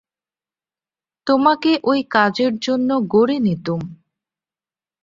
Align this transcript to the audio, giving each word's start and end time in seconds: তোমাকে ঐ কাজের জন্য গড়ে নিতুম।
তোমাকে 1.27 1.71
ঐ 1.83 1.93
কাজের 2.09 2.53
জন্য 2.59 2.89
গড়ে 3.07 3.37
নিতুম। 3.39 3.81